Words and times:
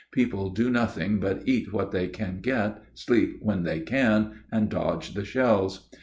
People 0.11 0.49
do 0.49 0.71
nothing 0.71 1.19
but 1.19 1.43
eat 1.47 1.71
what 1.71 1.91
they 1.91 2.07
can 2.07 2.41
get, 2.41 2.81
sleep 2.95 3.37
when 3.39 3.61
they 3.61 3.81
can, 3.81 4.41
and 4.51 4.67
dodge 4.67 5.13
the 5.13 5.23
shells. 5.23 5.91